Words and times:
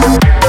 Thank 0.00 0.39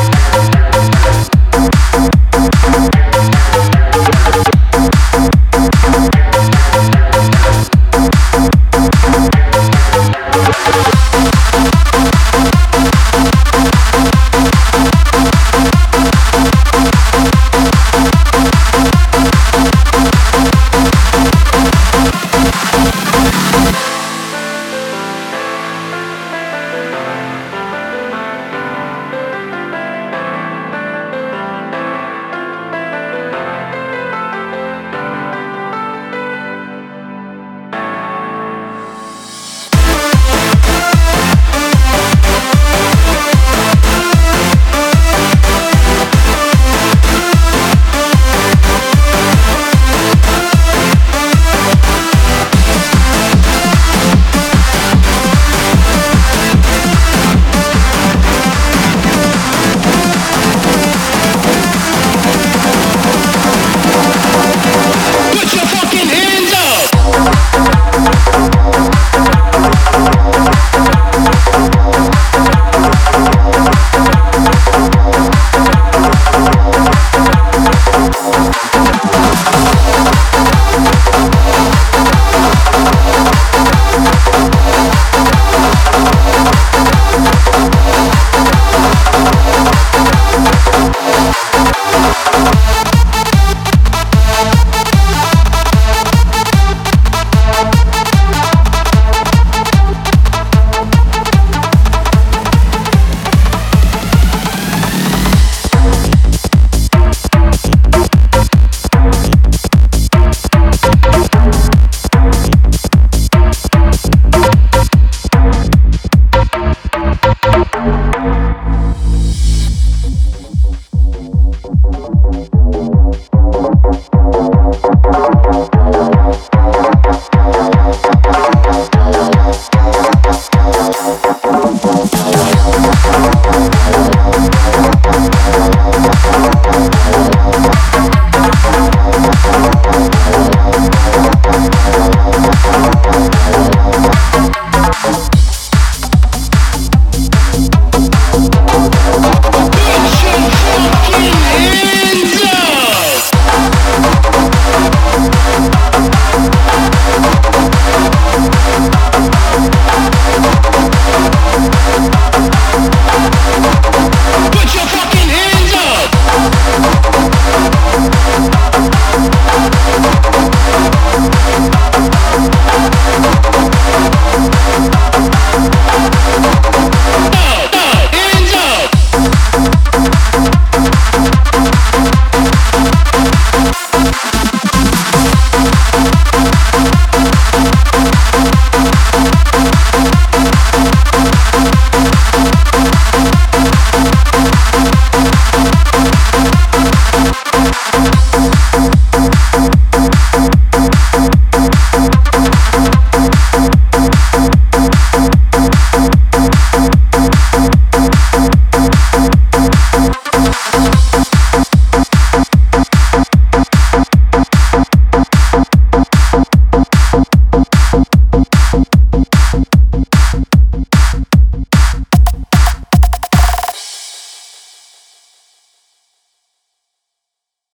love. 156.51 157.00